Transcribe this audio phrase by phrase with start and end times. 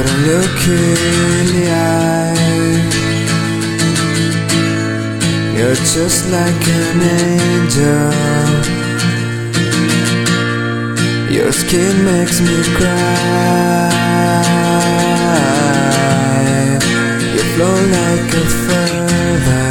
[0.00, 2.32] But I look in the eye.
[5.54, 8.12] You're just like an angel.
[11.36, 13.90] Your skin makes me cry.
[17.34, 19.70] You flow like a feather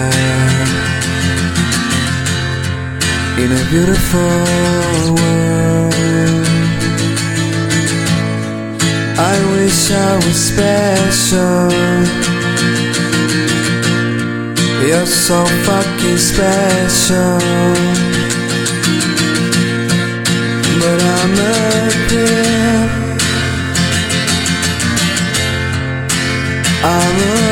[3.41, 4.35] in a beautiful
[5.15, 5.78] world.
[9.31, 11.69] I wish I was special.
[14.87, 17.37] You're so fucking special.
[20.81, 21.59] But I'm a
[22.07, 22.89] creep.
[26.83, 27.48] I'm a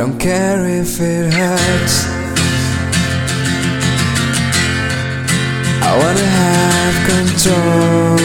[0.00, 2.06] don't care if it hurts.
[5.88, 8.16] I wanna have control.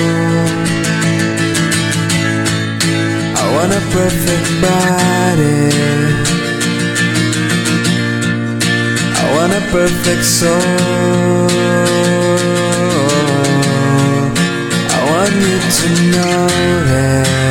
[3.42, 5.64] I want a perfect body.
[9.22, 10.62] I want a perfect soul.
[14.96, 17.45] I want you to notice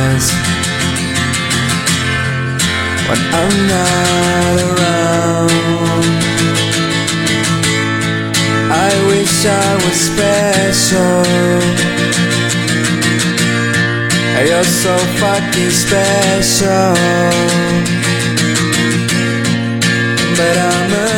[3.07, 6.05] when I'm not around.
[8.87, 11.23] I wish I was special.
[14.47, 16.93] You're so fucking special.
[20.37, 21.14] But I'm a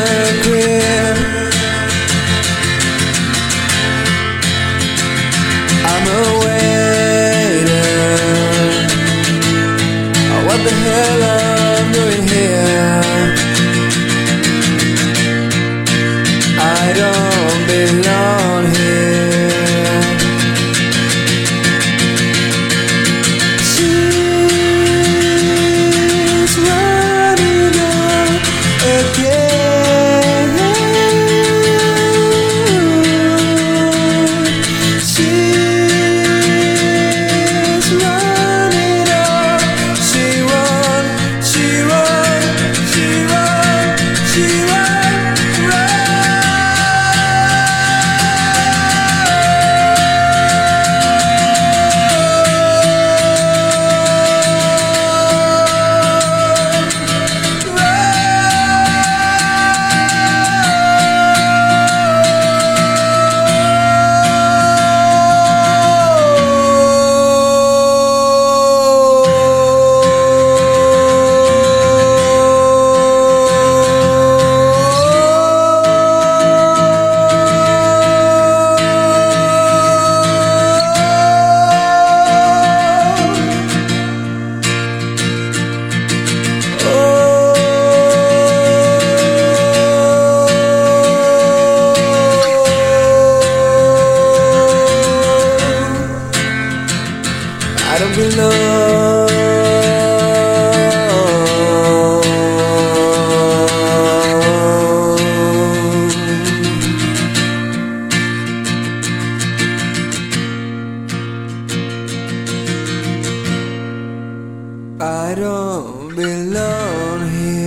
[115.00, 117.30] I don't belong.
[117.30, 117.67] Here.